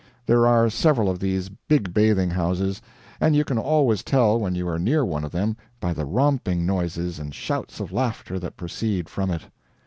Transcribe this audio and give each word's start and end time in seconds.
There 0.25 0.47
are 0.47 0.67
several 0.67 1.11
of 1.11 1.19
these 1.19 1.49
big 1.67 1.93
bathing 1.93 2.31
houses, 2.31 2.81
and 3.19 3.35
you 3.35 3.45
can 3.45 3.59
always 3.59 4.01
tell 4.01 4.39
when 4.39 4.55
you 4.55 4.67
are 4.67 4.79
near 4.79 5.05
one 5.05 5.23
of 5.23 5.31
them 5.31 5.55
by 5.79 5.93
the 5.93 6.05
romping 6.05 6.65
noises 6.65 7.19
and 7.19 7.35
shouts 7.35 7.79
of 7.79 7.91
laughter 7.91 8.39
that 8.39 8.57
proceed 8.57 9.07
from 9.09 9.29
it. 9.29 9.43